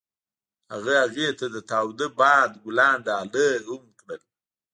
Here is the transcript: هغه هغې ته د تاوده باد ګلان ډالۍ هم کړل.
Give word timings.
هغه 0.73 0.93
هغې 1.03 1.27
ته 1.39 1.45
د 1.55 1.57
تاوده 1.69 2.07
باد 2.19 2.51
ګلان 2.63 2.95
ډالۍ 3.05 3.51
هم 3.67 3.81
کړل. 3.99 4.21